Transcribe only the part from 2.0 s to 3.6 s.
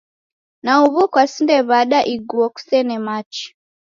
iguo kusena machi?